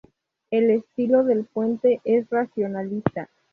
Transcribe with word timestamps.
El 0.49 0.71
estilo 0.71 1.23
del 1.23 1.45
puente 1.45 2.01
es 2.05 2.27
racionalista. 2.31 3.29